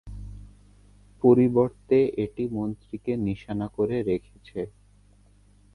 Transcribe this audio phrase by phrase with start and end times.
[1.23, 4.59] পরিবর্তে, এটি মন্ত্রীকে নিশানা করে রেখেছে।